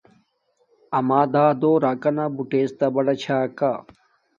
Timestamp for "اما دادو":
0.97-1.71